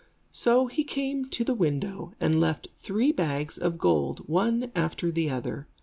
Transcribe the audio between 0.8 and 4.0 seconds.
came to the window, and left three bags of